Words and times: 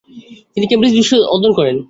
তিনি 0.53 0.65
কেমব্রিজ 0.67 0.93
বিশ্ববিদ্যালয়ে 0.93 1.31
অধ্যয়ণ 1.33 1.53
করেন। 1.59 1.75